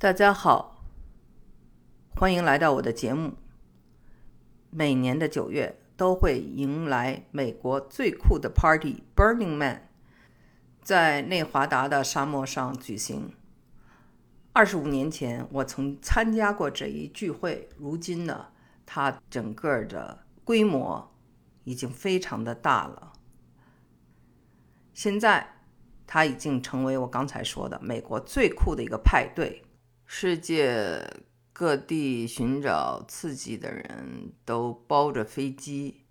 [0.00, 0.84] 大家好，
[2.14, 3.32] 欢迎来到我的节目。
[4.70, 9.88] 每年的九月都会迎来美国最酷的 Party Burning Man，
[10.82, 13.34] 在内华达的沙漠上举行。
[14.52, 17.68] 二十五年前，我曾参加过这一聚会。
[17.76, 18.52] 如今呢，
[18.86, 21.12] 它整个的规模
[21.64, 23.14] 已经非常的大了。
[24.94, 25.56] 现在，
[26.06, 29.64] 它已经成为我刚才说的美国最酷的一个派对。
[30.10, 36.06] 世界各地寻找刺激的人都包着飞机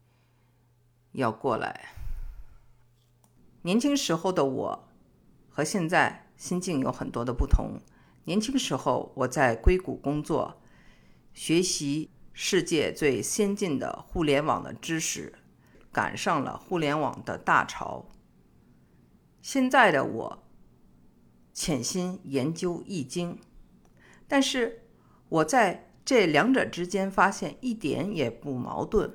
[1.14, 1.94] 要过来。
[3.64, 4.88] 年轻时候的我
[5.50, 7.82] 和现在心境有很多的不同。
[8.26, 10.62] 年轻时候我在硅谷工作，
[11.34, 15.34] 学习世界最先进的互联网的知识，
[15.92, 18.06] 赶上了互联网的大潮。
[19.42, 20.44] 现在的我
[21.52, 23.40] 潜心研究易经。
[24.28, 24.84] 但是
[25.30, 29.12] 我在这两者之间发现一点也不矛盾，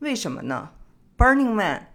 [0.00, 0.70] 为什么呢
[1.16, 1.88] ？Burning Man，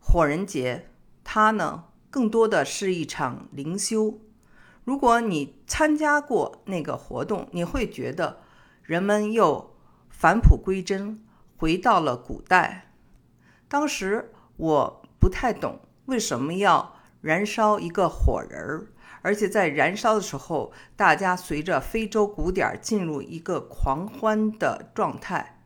[0.00, 0.88] 火人节，
[1.24, 4.18] 它呢更多的是一场灵修。
[4.84, 8.40] 如果你参加过那个活动，你会觉得
[8.82, 9.74] 人们又
[10.08, 11.22] 返璞归真，
[11.56, 12.92] 回到了古代。
[13.68, 18.88] 当时我不太懂为什么要燃烧一个火人儿。
[19.28, 25.60] 而且在燃烧的时候，大家随着非洲鼓点进入一个狂欢的状态。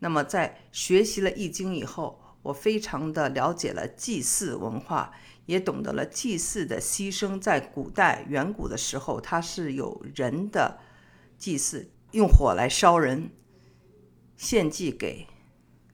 [0.00, 5.12] 那么，在学习了《易经》以后，我非常的了解了祭祀文化，
[5.46, 7.40] 也懂得了祭祀的牺牲。
[7.40, 10.78] 在古代远古的时候，它是有人的
[11.38, 13.30] 祭祀，用火来烧人，
[14.36, 15.26] 献祭给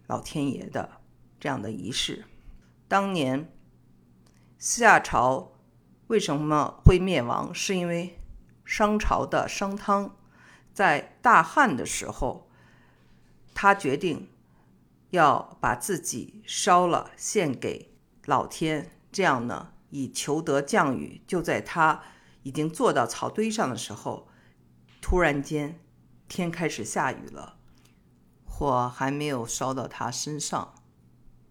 [0.09, 0.91] 老天爷的
[1.39, 2.25] 这样的仪式。
[2.89, 3.49] 当年
[4.59, 5.53] 夏朝。
[6.09, 7.53] 为什么会灭亡？
[7.53, 8.21] 是因为
[8.65, 10.17] 商朝的商汤
[10.73, 12.49] 在大旱的时候，
[13.55, 14.31] 他决定
[15.11, 17.93] 要把自己烧了献给
[18.25, 21.23] 老天，这样呢以求得降雨。
[21.27, 22.03] 就在他
[22.45, 24.29] 已经坐到草堆上的时候，
[25.01, 25.81] 突然间
[26.29, 27.57] 天开始下雨了，
[28.45, 30.75] 火还没有烧到他身上，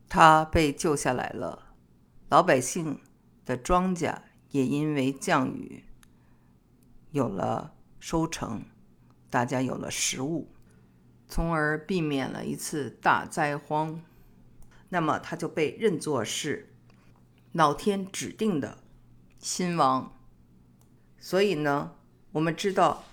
[0.08, 1.74] 他被救下来了。
[2.29, 3.02] 老百姓
[3.44, 4.16] 的庄稼。
[4.55, 5.83] 也因为降雨
[7.11, 8.63] 有了收成，
[9.29, 10.49] 大家有了食物，
[11.27, 14.01] 从而避免了一次大灾荒。
[14.88, 16.73] 那么他就被认作是
[17.51, 18.77] 老天指定的
[19.38, 20.17] 新王。
[21.19, 21.93] 所以呢，
[22.31, 23.03] 我们知道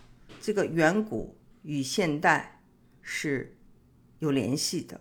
[0.41, 2.62] 这个远古与现代
[3.00, 3.56] 是
[4.20, 5.00] 有联系的，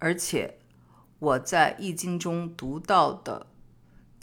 [0.00, 0.58] 而且
[1.20, 3.46] 我在《易经》中读到的。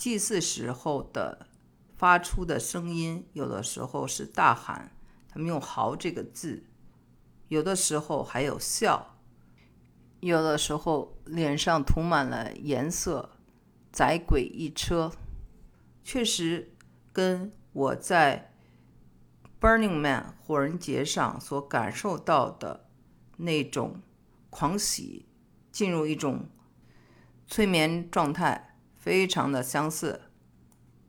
[0.03, 1.47] 祭祀时候的
[1.95, 4.91] 发出的声音，有的时候是大喊，
[5.29, 6.65] 他们用“嚎”这个字；
[7.47, 9.15] 有的时候还有笑；
[10.19, 13.29] 有的时候脸上涂满了颜色，
[13.93, 15.09] 载鬼一车。
[16.03, 16.75] 确实，
[17.13, 18.53] 跟我在
[19.61, 22.89] Burning Man 火人节上所感受到的
[23.37, 24.01] 那种
[24.49, 25.27] 狂喜，
[25.71, 26.49] 进入一种
[27.47, 28.71] 催眠状态。
[29.03, 30.21] 非常的相似。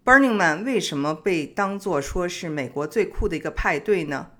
[0.05, 4.33] Burning Man 为什么被当作说是美国最酷的一个派对呢？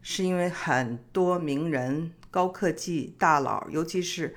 [0.00, 4.34] 是因为很多名人、高科技大佬，尤其是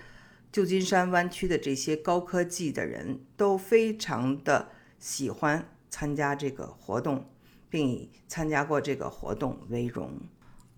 [0.51, 4.69] 旧金山湾区的这些高科技的人都非常的
[4.99, 7.27] 喜欢参加这个活动，
[7.67, 10.19] 并以参加过这个活动为荣。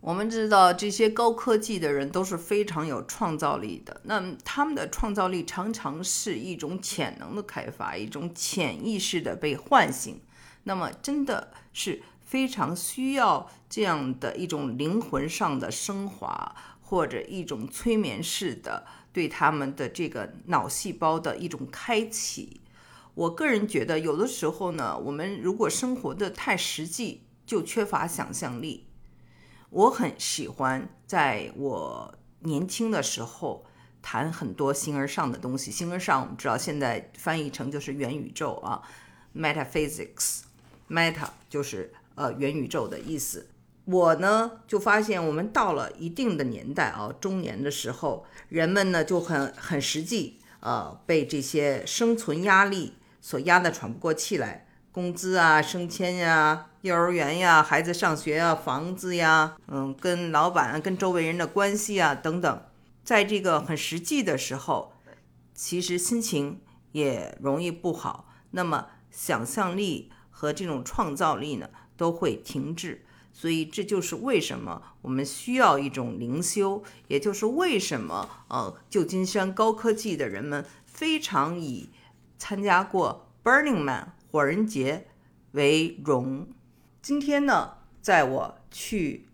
[0.08, 10.22] 我们知道这些高科技的人都是非常有创造力的，那他们的创造力常常是一种潜能的开发，一种潜意识的被唤醒。
[10.64, 22.62] 那么真的是非常需要这样的一种灵魂上的升华，或者一种催眠式的对他们的这个脑细胞的一种开启。
[23.14, 28.87] 我个人觉得，有的时候呢，我们如果生活的太实际，就缺乏想象力。
[29.78, 33.64] 我很喜欢在我年轻的时候
[34.02, 35.70] 谈很多形而上的东西。
[35.70, 38.82] 形而上，我们知道现在翻译成就是元宇宙啊
[39.36, 43.52] ，metaphysics，meta 就是呃元宇宙的意思。
[43.86, 54.64] 我呢就发现，我们到了一定的年代啊，中年的时候，人们呢就很很实际，呃，被这些生存压力所压得喘不过气来。
[54.92, 62.62] 工资啊，升迁呀，幼儿园呀，孩子上学啊，房子呀，嗯，跟老板、跟周围人的关系啊，等等，
[63.04, 64.94] 在这个很实际的时候，
[65.54, 66.62] 其实心情
[66.94, 68.30] 也容易不好。
[68.52, 73.04] 那么，想象力和这种创造力呢都会停滞。
[73.34, 81.90] 所以这就是为什么我们需要一种灵修，也就是为什么呃旧金山高科技的人们非常以
[82.40, 85.08] 参加过 Burning Man 火人节
[85.52, 86.48] 为荣。
[87.08, 89.30] 今天呢，在我去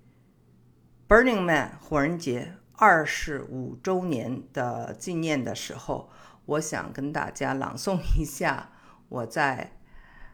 [1.07, 6.11] Burning Man 火人节二十五周年的纪念的时候，
[6.45, 8.69] 我想跟大家朗诵一下
[9.09, 9.79] 我在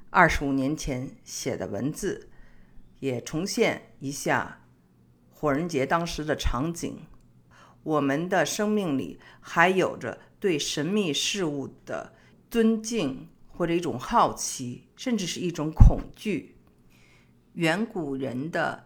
[0.09, 2.29] 二十五年前写的文字。
[2.99, 4.65] 也重现一下
[5.31, 7.05] 火人节当时的场景。
[7.83, 12.11] 我们的生命里还有着对神秘事物的
[12.51, 16.57] 尊敬，或者一种好奇，甚至是一种恐惧。
[17.53, 18.85] 远古人的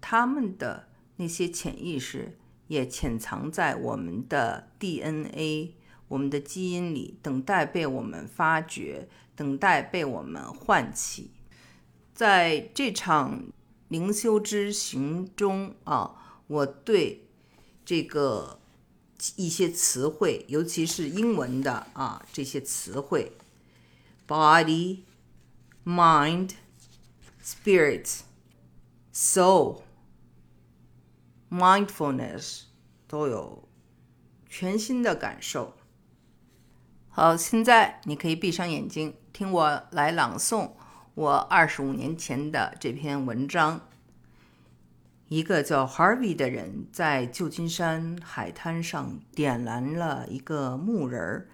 [0.00, 5.74] 他们的那些潜意识，也潜藏在我们的 DNA、
[6.08, 11.30] 我们的基因里，等待被我们发掘，等待被我们唤起。
[12.14, 13.44] 在这场
[13.88, 17.26] 灵修之行中啊，我对
[17.84, 18.60] 这个
[19.36, 23.32] 一些词汇，尤其是英文的啊这些词汇
[24.28, 25.00] ，body、
[25.84, 26.50] mind、
[27.44, 28.20] spirit、
[29.12, 29.82] soul、
[31.50, 32.62] mindfulness
[33.06, 33.68] 都有
[34.48, 35.74] 全新的感受。
[37.10, 40.72] 好，现在你可以闭上眼睛，听我来朗诵。
[41.14, 43.82] 我二十五年前的这篇文章，
[45.28, 51.48] 一个叫 Harvey 的人在旧金山海滩上点燃了一个木人儿，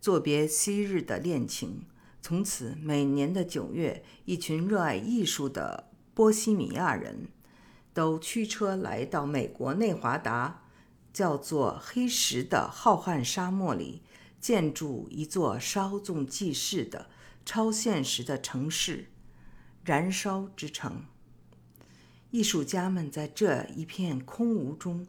[0.00, 1.86] 作别昔日的恋情。
[2.20, 7.28] 从此，每年的九月，一群热爱艺术的波西米亚人
[7.94, 10.64] 都驱车来到美国内华达，
[11.12, 14.02] 叫做黑石的浩瀚沙漠里，
[14.40, 17.08] 建筑一座稍纵即逝的。
[17.44, 19.06] 超现实的城市，
[19.82, 21.06] 燃烧之城。
[22.30, 25.06] 艺术家们在这一片空无中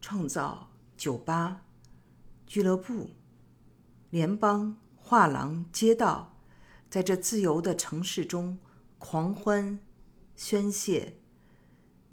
[0.00, 1.60] 创造酒吧、
[2.46, 3.10] 俱乐部、
[4.08, 6.36] 联邦画廊、街道，
[6.90, 8.58] 在这自由的城市中
[8.98, 9.78] 狂欢、
[10.36, 11.14] 宣泄，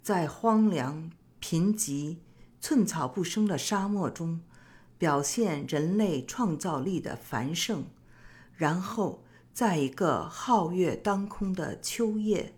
[0.02, 2.16] 在荒凉、贫瘠、
[2.58, 4.40] 寸草不生的沙漠中
[4.96, 7.84] 表现人类创造力的繁盛，
[8.54, 9.22] 然后。
[9.52, 12.52] 在一个皓月当空的秋夜，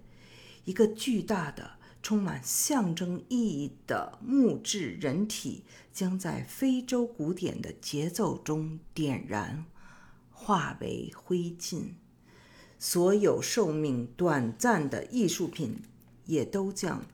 [0.64, 5.62] 一个巨大的、充满象征意义的木质人体
[5.93, 9.64] 将在非洲古典的节奏中点燃，
[10.38, 11.94] 化为灰烬。
[12.79, 15.82] 所有寿命短暂的艺术品
[16.26, 17.05] 也都将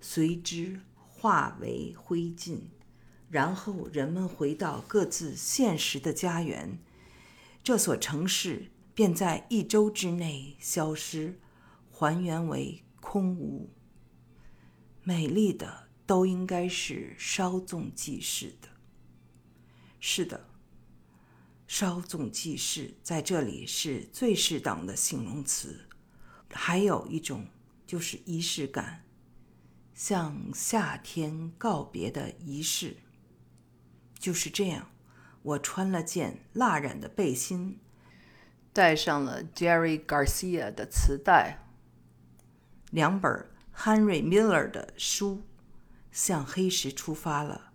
[0.00, 2.60] 随之化为灰烬。
[3.28, 6.78] 然后人们回到各自现实的家园，
[7.62, 8.70] 这所城市。
[8.92, 11.40] 便在一周之内消失，
[11.90, 13.70] 还原为空无。
[15.04, 18.68] 美丽的都应该是稍纵即逝的。
[20.00, 20.49] 是的，
[21.70, 25.86] 稍纵即逝在这里是最适当的形容词。
[26.50, 27.46] 还有一种
[27.86, 29.04] 就是仪式感，
[29.94, 32.96] 向夏天告别的仪式。
[34.18, 34.90] 就是这样，
[35.42, 37.78] 我穿了件蜡染的背心。
[38.72, 41.68] 带上了 Jerry Garcia 的磁带，
[42.90, 45.44] 两本 Henry Miller 的书，
[46.10, 47.69] 向黑石出发了。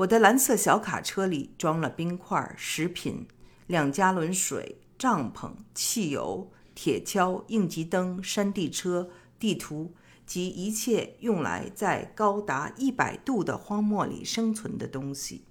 [0.00, 3.28] 我的蓝色小卡车里装了冰块、食品、
[3.66, 15.44] 两加仑水、帐篷、汽油、铁锹、应急灯、山地车、地图及一切用来在高达一百度的荒漠里生存的东西。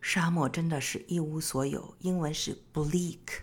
[0.00, 3.40] 沙漠真的是一无所有，英文是 bleak。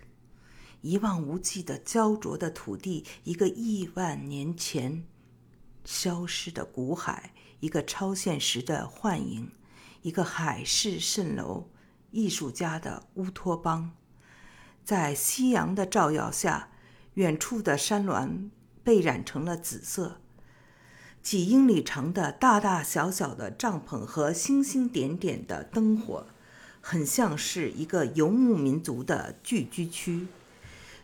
[0.80, 5.04] 一望无际的焦灼的土地，一个亿万年前
[5.84, 9.50] 消失的古海，一个超现实的幻影，
[10.02, 11.68] 一个海市蜃楼，
[12.10, 13.92] 艺术家的乌托邦。
[14.84, 16.70] 在夕阳的照耀下，
[17.14, 18.50] 远处的山峦
[18.82, 20.20] 被染成了紫色。
[21.20, 26.26] 几英里长的大大小小的帐篷和星星点点的灯火，
[26.80, 30.28] 很像是一个游牧民族的聚居区。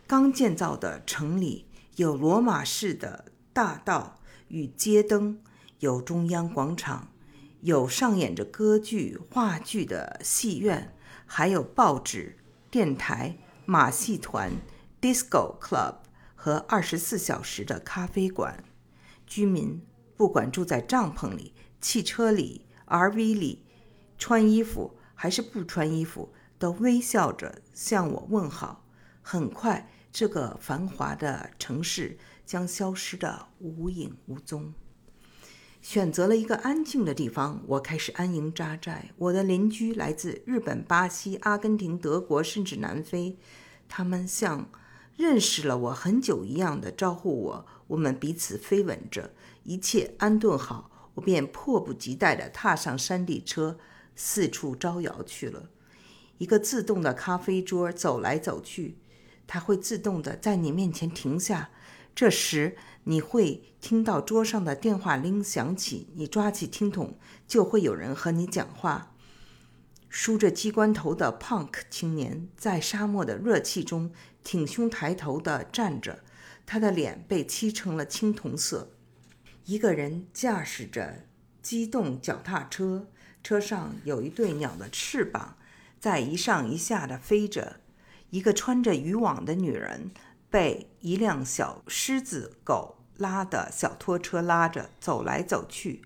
[0.07, 1.65] 刚建造的城里
[1.97, 5.39] 有罗马式的大道与街灯，
[5.79, 7.09] 有中央广场，
[7.65, 10.95] 有上演着歌剧、话剧的戏院，
[11.25, 12.37] 还有报纸、
[12.69, 14.51] 电台、马戏团、
[15.01, 15.95] disco club
[16.35, 18.63] 和二十四小时的咖啡馆。
[19.25, 19.81] 居民
[20.15, 23.65] 不管住在帐篷里、汽车里、RV 里，
[24.19, 28.85] 穿衣服还是不穿衣服，都微笑着向我问好。
[29.23, 29.89] 很快。
[30.11, 34.73] 这个繁华的城市将消失得无影无踪。
[35.85, 39.11] 选择了一个安静的地方，我开始安营扎寨。
[39.17, 43.37] 我的邻居来自日本、巴西、阿根廷、德国，甚至南非。
[43.87, 44.67] 他们像
[45.15, 47.65] 认识了我很久一样的招呼我。
[47.85, 53.77] 我们彼此飞吻着，一切安顿好，我便迫不及待地踏上山地车，
[54.15, 55.69] 四处招摇去了。
[56.39, 58.97] 一个自动的咖啡桌走来走去，
[59.45, 61.69] 它会自动地在你面前停下。
[62.15, 69.11] 这时，你会听到桌上的电话铃响起，你抓起听筒，就会有人和你讲话。
[70.09, 74.11] 梳着机关头的 punk 青年在沙漠的热气中
[74.43, 76.23] 挺胸抬头地站着，
[76.65, 78.89] 他的脸被漆成了青铜色。
[79.65, 81.25] 一个人驾驶着
[81.61, 83.07] 机动脚踏车，
[83.43, 85.57] 车上有一对鸟的翅膀
[85.99, 87.81] 在一上一下地飞着。
[88.31, 90.09] 一个穿着渔网的女人。
[90.55, 96.03] 被一辆小狮子狗拉的小拖车拉着走来走去，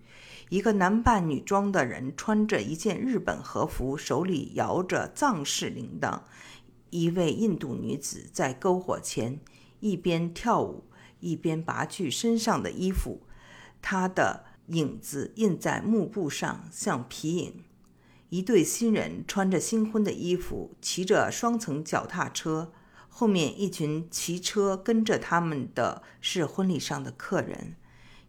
[0.50, 6.22] 一个男扮女装的人穿着一件日本和服，手里摇着藏式铃铛。
[6.89, 9.39] 一位印度女子在篝火前
[9.82, 10.86] 一边跳舞
[11.20, 13.22] 一边拔去身上的衣服，
[13.84, 17.63] 她的影子印在幕布上，像皮影。
[18.29, 22.72] 一对新人穿着新婚的衣服，骑着双层脚踏车。
[23.10, 27.75] 后面一群骑车跟着他们的是婚礼上的客人，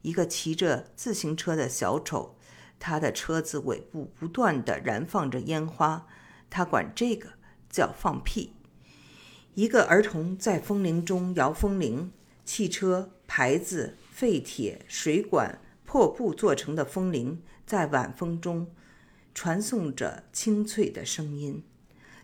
[0.02, 2.36] 一个骑着自行车的小丑，
[2.78, 6.06] 他的车子尾部不断地燃放着烟花，
[6.48, 7.34] 他管这个
[7.68, 8.54] 叫放屁。
[9.54, 12.12] 一个儿童在风铃中摇风铃，
[12.44, 18.72] 汽车牌子、废铁、水管、破布做成的风铃在晚风中
[19.34, 21.62] 传送着清脆的声音。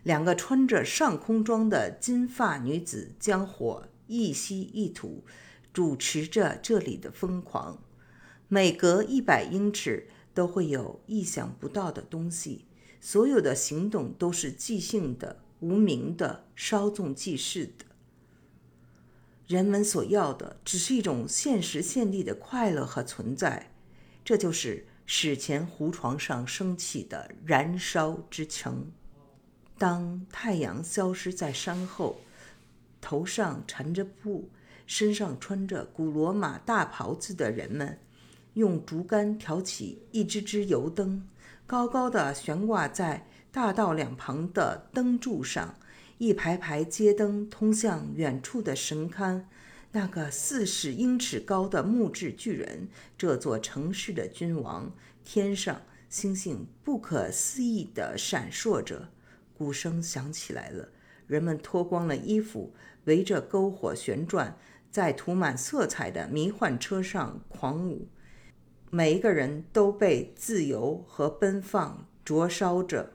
[0.07, 5.25] 两个穿着上空装的金发女子将火一吸一吐，
[5.73, 7.83] 主持着这里的疯狂。
[8.47, 12.63] 每隔一百英尺都会有意想不到的东西，
[13.01, 17.83] 所有的行动都是即兴的、无名的、稍纵即逝的。
[19.45, 23.73] 人们所要的只是一种现实现地的快乐和存在，
[24.23, 28.89] 这就是史前湖床上升起的燃烧之城。
[29.77, 32.21] 当太阳消失在山后，
[32.99, 34.49] 头上缠着布、
[34.85, 37.99] 身上穿着古罗马大袍子的人们，
[38.55, 41.27] 用竹竿挑起一支支油灯，
[41.65, 45.75] 高高的悬挂在大道两旁的灯柱上。
[46.17, 49.43] 一排排街灯通向远处的神龛，
[49.91, 54.91] 那个四十英尺高的木质巨人，这座城市的君王。
[55.23, 55.79] 天上
[56.09, 59.09] 星星不可思议地闪烁着。
[59.57, 60.89] 鼓声响起来了，
[61.25, 64.55] 人们脱光了衣服，围着篝火旋转，
[64.91, 68.07] 在涂满色彩的迷幻车上狂舞。
[68.91, 73.13] 每一个人都被自由和奔放灼烧着。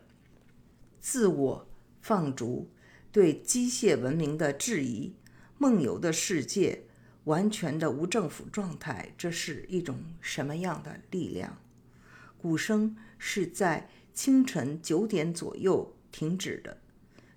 [1.00, 1.68] 自我
[2.00, 2.70] 放逐，
[3.12, 5.14] 对机械文明的质疑，
[5.58, 6.82] 梦游的世界，
[7.24, 11.58] 完全的无政府状态，这是一种什么样的力量？
[12.36, 15.94] 鼓声是在清晨九点左右。
[16.12, 16.76] 停止的，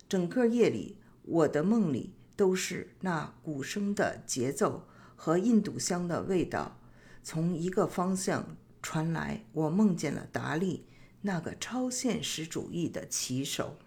[0.07, 6.77] 整个夜里，我的梦里都是那鼓声的节奏和印度香的味道，
[7.23, 9.45] 从一个方向传来。
[9.53, 10.85] 我梦见了达利，
[11.21, 13.77] 那个超现实主义的骑手。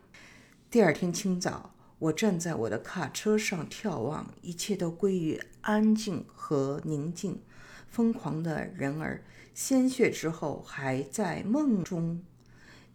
[0.71, 7.41] 第二天清早，我站在我的卡车上眺望，一切都归于安静和宁静。
[7.89, 12.23] 疯狂的人儿，鲜血之后还在梦中。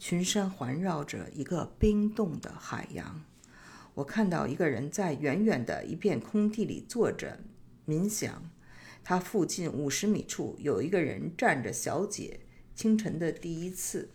[0.06, 3.24] 群山环绕着一个冰冻的海洋。
[3.94, 7.40] 我看到一个人在远远的一片空地里坐着
[7.88, 8.52] 冥想。
[9.02, 11.72] 他附近五十米处有一个人站着。
[11.72, 12.42] 小姐，
[12.76, 14.10] 清晨的第一次，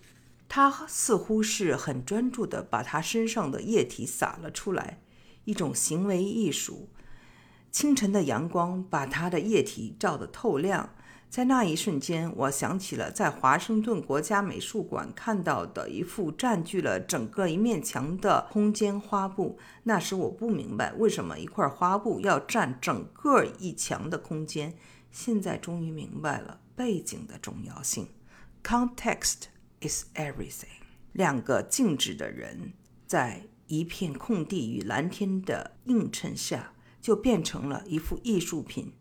[0.46, 5.00] 他似乎是很专注地把他身上的液体洒了出来，
[5.46, 6.90] 一种行为艺术。
[7.70, 10.94] 清晨的阳光把他的液体照得透亮。
[11.30, 19.58] 在那一瞬间，我想起了在华盛顿国家美术馆看到的一幅占据了整个一面墙的空间花布。
[19.82, 24.74] 那时我不明白为什么一块花布要占整个一墙的空间，
[25.12, 28.08] 现在终于明白了背景的重要性。
[28.64, 29.44] Context
[29.82, 30.80] is everything。
[31.12, 32.72] 两个静止的人
[33.06, 38.94] 在一片空地与蓝天的映衬下，就变成了一幅艺术品。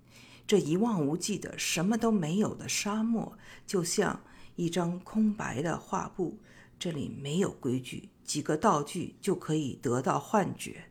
[0.47, 3.37] 这一望无际的什么都没有的沙漠，
[3.67, 4.21] 就像
[4.55, 6.39] 一张空白的画布。
[6.79, 10.85] 这里没有规矩，几个道具就可以得到幻觉。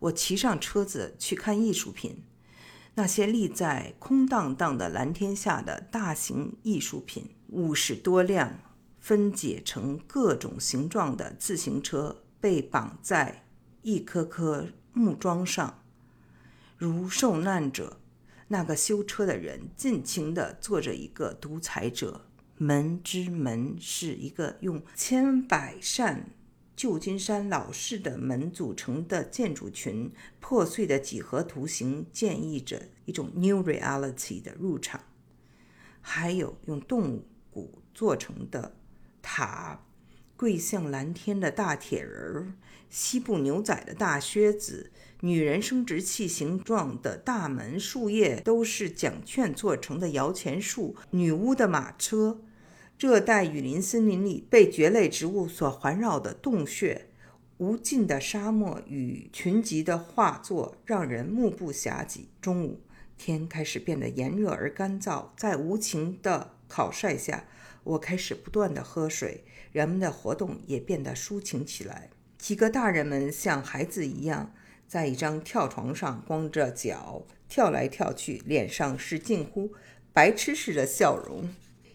[0.00, 2.24] 我骑上车子去看艺术品，
[2.94, 8.58] 那些立在空荡荡的蓝天下的大型艺术品，五十多辆
[8.98, 13.44] 分解成各种形状的自行车被绑在
[13.82, 15.82] 一颗颗木桩上，
[16.76, 18.01] 如受难者。
[18.52, 22.26] 那个修车的人尽情地做着一个独裁者。
[22.58, 26.28] 门之门是一个用千百扇
[26.76, 35.00] 旧金山老式的门组成的建筑群，破碎的几何图形建议着一种 new reality 的入场。
[36.02, 38.76] 还有用动物骨做成的
[39.22, 39.80] 塔，
[40.36, 42.52] 跪向蓝天的大铁人儿，
[42.92, 44.92] 西部牛仔的大靴子。
[45.20, 52.42] 女人生殖器形状的大门，树叶都是奖券做成的摇钱树，女巫的马车，
[52.98, 57.06] 热带雨林森林里被蕨类植物所环绕的洞穴，
[57.58, 62.22] 无尽的沙漠与群集的画作让人目不暇接。
[62.40, 62.80] 中午，
[63.16, 67.44] 天开始变得炎热而干燥，在无情的烤晒下，
[67.84, 72.10] 我开始不断的喝水，人们的活动也变得抒情起来。
[72.42, 74.52] 几个大人们像孩子一样。
[74.88, 79.72] 在一张跳床上光着脚跳来跳去，脸上是近乎
[80.12, 81.48] 白痴似的笑容。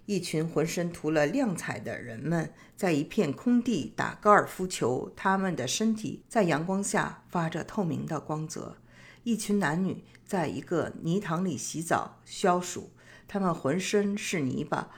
[0.06, 8.78] 一群浑身涂了亮彩的人们在一片空地打高尔夫球，他们的身体在阳光下发着透明的光泽。
[9.24, 12.92] 一群男女在一个泥塘里洗澡消暑，
[13.28, 14.90] 他们浑身是泥巴。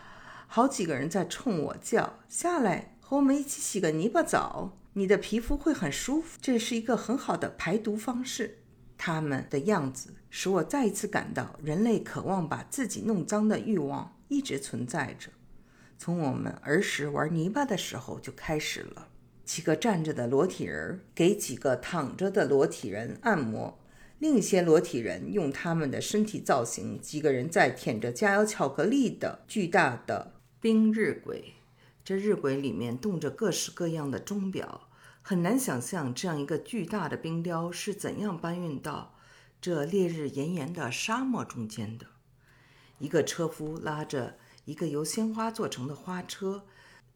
[0.45, 8.57] 好几个人在冲我叫：“下来，和我们一起洗个泥巴澡。”你的皮肤会很舒服，这是一个很好的排毒方式。
[8.97, 15.29] 他们的样子使我再一次感到，人类渴望把自己弄脏的欲望一直存在着，
[15.97, 19.07] 从我们儿时玩泥巴的时候就开始了。
[19.45, 23.79] 几个站着的裸体人给几个躺着的裸体人按摩，
[24.17, 26.99] 另一些裸体人用他们的身体造型。
[26.99, 31.41] 几个人在舔着加油巧克力的巨大的冰日晷，
[32.03, 34.87] 这日晷里面动着各式各样的钟表。
[35.29, 39.13] 很难想象这样一个巨大的冰雕是怎样搬运到
[39.61, 42.07] 这烈日炎炎的沙漠中间的。
[42.97, 46.63] 一个车夫拉着一个由鲜花做成的花车，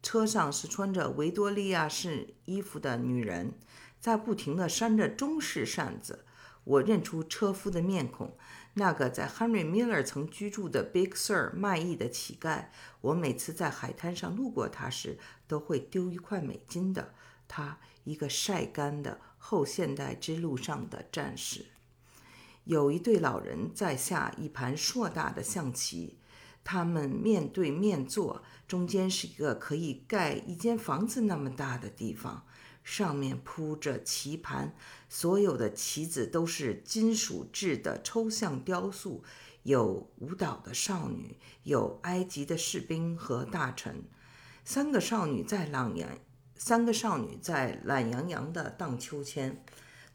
[0.04, 3.54] 车上是穿着维多利亚式衣服的女人，
[4.00, 6.24] 在不停地扇着中式扇子。
[6.66, 8.38] 我认出车夫的面孔，
[8.76, 12.66] 那个在 Henry Miller 曾居住的 Big Sur 卖艺的乞丐。
[13.02, 17.16] 我每次在海滩上路过他时，都会丢一块美金的。
[17.48, 17.80] 他。
[18.04, 21.66] 一个晒干的后现代之路上的战士，
[22.64, 26.18] 有一对老人在下一盘硕大的象棋，
[26.64, 32.46] 他们面对面坐，中间是一个可以盖一间房子那么大的地方，
[32.84, 34.76] 上面铺着棋盘，
[35.10, 39.24] 所有的棋子都是金属制的抽象雕塑，
[39.64, 44.04] 有舞蹈的少女，有埃及的士兵和大臣，
[44.64, 46.20] 三个少女在朗言。
[46.66, 49.62] 三个少女在懒洋洋地荡秋千，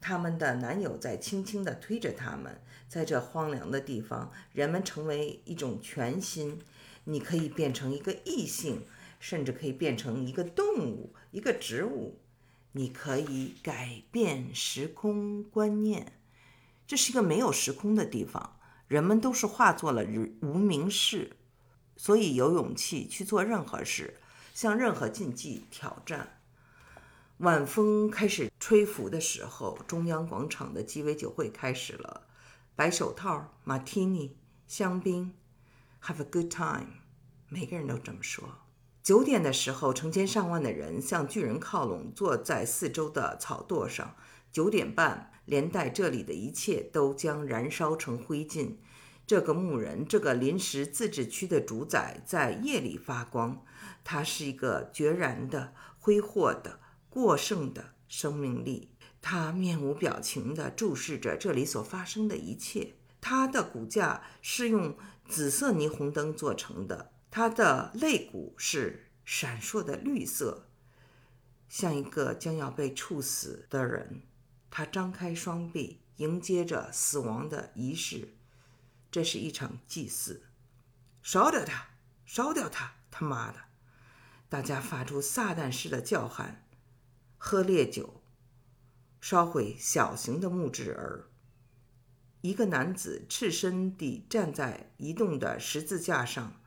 [0.01, 2.63] 他们的男友在轻轻地推着她们。
[2.89, 6.63] 在这荒凉的地方，人们成为一种全新。
[7.05, 8.87] 你可以变成一个异性，
[9.21, 12.19] 甚至可以变成一个动物、一个植物。
[12.73, 16.15] 你可以改变时空观念。
[16.87, 18.57] 这是一个没有时空的地方，
[18.87, 20.03] 人们都是化作了
[20.41, 21.33] 无名氏，
[21.99, 24.15] 所以有勇气去做任何事，
[24.55, 26.37] 向任何禁忌挑战。
[27.39, 32.27] 晚风开始吹拂的时候，中央广场的鸡尾酒会开始了。
[32.75, 35.33] 白手套、马提尼、香槟
[36.03, 36.89] ，Have a good time。
[37.49, 38.49] 每个人都这么说。
[39.05, 44.17] 九点的时候，成千上万的人向巨人靠拢，坐在四周的草垛上。
[44.51, 48.79] 九点半，连带这里的一切都将燃烧成灰烬。
[49.25, 53.65] 这个牧人，这个临时自治区的主宰，在夜里发光。
[54.03, 56.81] 他是一个决然的、挥霍的。
[57.11, 58.91] 过剩的生命力，
[59.21, 62.95] 他面无表情地注视着这里所发生的一切。
[63.21, 64.97] 他的骨架是用
[65.29, 70.69] 紫色霓虹灯做成的，他的肋骨是闪烁的绿色，
[71.69, 74.23] 像一个将要被处死的人。
[74.71, 78.35] 他张开双臂，迎接着死亡的仪式。
[79.11, 80.45] 这是一场祭祀。
[81.23, 81.89] 烧掉他！
[82.25, 82.93] 烧掉他！
[83.11, 83.59] 他妈的！
[84.49, 86.65] 大家发出撒旦式的叫喊。
[87.39, 88.21] 喝烈酒，
[89.21, 91.31] 烧毁小型的木质儿。
[92.41, 96.61] 一个男子赤身地站在移动的十字架上，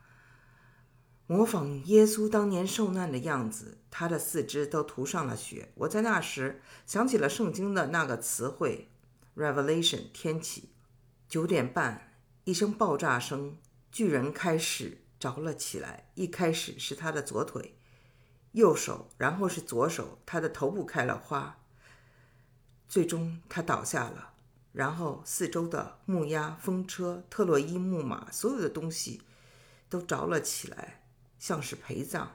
[1.28, 3.78] 模仿耶稣当年受难的样子。
[3.90, 5.72] 他的四肢都涂上了血。
[5.76, 8.90] 我在那时想起了圣经的那个词汇
[9.36, 10.70] Revelation 天启。
[11.28, 13.58] 九点半，一声爆炸声，
[13.92, 16.10] 巨人开始着了起来。
[16.16, 17.78] 一开始是他的左腿、
[18.54, 21.58] 右手，然后是左手，他的头部开了花。
[22.88, 24.34] 最终他倒下了，
[24.74, 29.22] 然后四周的木鸭、风车、特洛伊木马，所有的东西
[29.88, 31.02] 都着了起来，
[31.40, 32.28] 像是陪葬，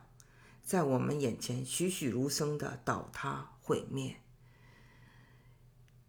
[0.62, 4.16] 在我们眼前栩栩如生的倒塌毁灭。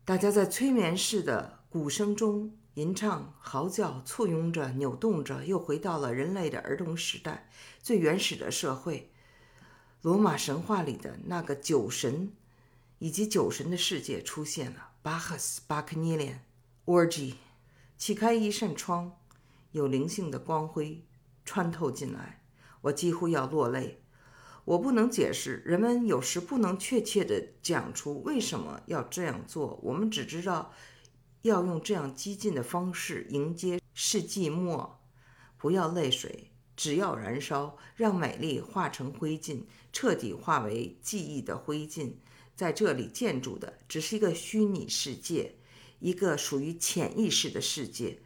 [0.05, 7.49] 大家在催眠式的鼓声中吟唱、嚎叫，簇拥着、扭动着，又回到了人类的儿童时代，
[7.81, 9.11] 最原始的社会——
[10.01, 12.31] 罗马神话里的那个酒神。
[12.99, 16.43] 以及酒神的世界出现了巴赫斯、巴克尼连、
[16.85, 17.35] Orgy，
[17.95, 19.15] 启开一扇窗，
[19.71, 21.05] 有灵性的光辉
[21.45, 22.43] 穿透进来，
[22.81, 24.01] 我几乎要落泪。
[24.65, 29.79] 我不能解释，人们有时不能确切地讲出为什么要这样做。
[29.83, 30.73] 我们只知道
[31.43, 34.99] 要用这样激进的方式迎接世纪末。
[35.55, 42.13] 不要泪水，只要燃烧，让美丽化成灰烬，彻底化为记忆的灰烬。
[42.55, 45.55] 在这里建筑的只是一个虚拟世界，
[45.99, 48.19] 一个属于潜意识的世界。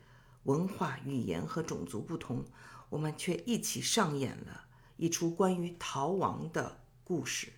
[0.43, 2.43] 文化、语言和种族不同，
[2.89, 4.65] 我们却一起上演了
[4.97, 7.53] 一出关于逃亡的故事。